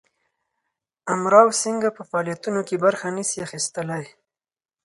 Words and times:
امراو 1.15 1.49
سینګه 1.61 1.89
په 1.97 2.01
فعالیتونو 2.09 2.61
کې 2.67 2.75
برخه 2.85 3.07
نه 3.15 3.23
سي 3.29 3.37
اخیستلای. 3.47 4.05